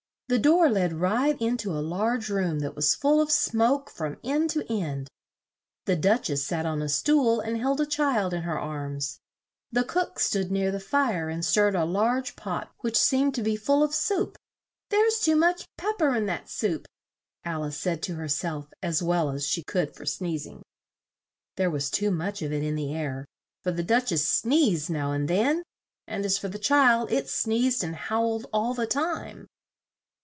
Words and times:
The 0.27 0.39
door 0.39 0.69
led 0.69 0.93
right 0.93 1.35
in 1.41 1.57
to 1.57 1.71
a 1.73 1.83
large 1.83 2.29
room 2.29 2.59
that 2.59 2.73
was 2.73 2.95
full 2.95 3.19
of 3.19 3.29
smoke 3.29 3.89
from 3.89 4.15
end 4.23 4.49
to 4.51 4.65
end: 4.73 5.09
the 5.83 5.97
Duch 5.97 6.29
ess 6.29 6.41
sat 6.41 6.65
on 6.65 6.81
a 6.81 6.87
stool 6.87 7.41
and 7.41 7.57
held 7.57 7.81
a 7.81 7.85
child 7.85 8.33
in 8.33 8.43
her 8.43 8.57
arms; 8.57 9.19
the 9.73 9.83
cook 9.83 10.19
stood 10.19 10.49
near 10.49 10.71
the 10.71 10.79
fire 10.79 11.27
and 11.27 11.43
stirred 11.43 11.75
a 11.75 11.83
large 11.83 12.37
pot 12.37 12.71
which 12.79 12.95
seemed 12.97 13.35
to 13.35 13.43
be 13.43 13.57
full 13.57 13.83
of 13.83 13.93
soup. 13.93 14.37
"There's 14.89 15.19
too 15.19 15.35
much 15.35 15.65
pep 15.75 15.97
per 15.97 16.15
in 16.15 16.27
that 16.27 16.47
soup!" 16.49 16.85
Al 17.43 17.65
ice 17.65 17.75
said 17.77 18.01
to 18.03 18.15
her 18.15 18.29
self 18.29 18.69
as 18.81 19.03
well 19.03 19.31
as 19.31 19.45
she 19.45 19.65
could 19.65 19.93
for 19.93 20.05
sneez 20.05 20.45
ing. 20.45 20.61
There 21.57 21.69
was 21.69 21.89
too 21.91 22.09
much 22.09 22.41
of 22.41 22.53
it 22.53 22.63
in 22.63 22.75
the 22.75 22.95
air, 22.95 23.25
for 23.65 23.73
the 23.73 23.83
Duch 23.83 24.13
ess 24.13 24.23
sneezed 24.23 24.89
now 24.89 25.11
and 25.11 25.27
then; 25.27 25.61
and 26.07 26.23
as 26.23 26.37
for 26.37 26.47
the 26.47 26.57
child, 26.57 27.11
it 27.11 27.27
sneezed 27.27 27.83
and 27.83 27.97
howled 27.97 28.47
all 28.53 28.73
the 28.73 28.87
time. 28.87 29.45